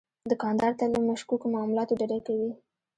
دوکاندار 0.31 0.73
تل 0.79 0.89
له 0.95 0.99
مشکوکو 1.09 1.45
معاملاتو 1.53 1.97
ډډه 1.99 2.19
کوي. 2.27 2.51